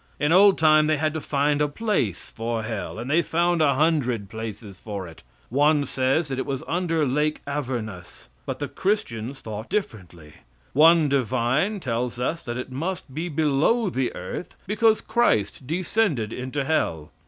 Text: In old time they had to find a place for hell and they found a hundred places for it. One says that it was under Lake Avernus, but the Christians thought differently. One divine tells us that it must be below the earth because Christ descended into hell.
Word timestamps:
In 0.19 0.31
old 0.31 0.57
time 0.57 0.87
they 0.87 0.97
had 0.97 1.13
to 1.13 1.21
find 1.21 1.61
a 1.61 1.67
place 1.67 2.31
for 2.31 2.63
hell 2.63 2.97
and 2.97 3.07
they 3.07 3.21
found 3.21 3.61
a 3.61 3.75
hundred 3.75 4.29
places 4.31 4.79
for 4.79 5.07
it. 5.07 5.21
One 5.49 5.85
says 5.85 6.27
that 6.29 6.39
it 6.39 6.45
was 6.47 6.63
under 6.67 7.05
Lake 7.05 7.41
Avernus, 7.45 8.27
but 8.47 8.57
the 8.57 8.67
Christians 8.67 9.41
thought 9.41 9.69
differently. 9.69 10.37
One 10.73 11.07
divine 11.07 11.79
tells 11.81 12.19
us 12.19 12.41
that 12.41 12.57
it 12.57 12.71
must 12.71 13.13
be 13.13 13.29
below 13.29 13.91
the 13.91 14.11
earth 14.15 14.57
because 14.65 15.01
Christ 15.01 15.67
descended 15.67 16.33
into 16.33 16.63
hell. 16.63 17.11